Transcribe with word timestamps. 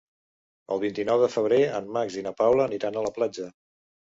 El 0.75 0.81
vint-i-nou 0.83 1.21
de 1.25 1.29
febrer 1.35 1.59
en 1.81 1.91
Max 1.99 2.17
i 2.17 2.25
na 2.29 2.33
Paula 2.43 2.67
aniran 2.71 2.99
a 2.99 3.05
la 3.11 3.13
platja. 3.21 3.53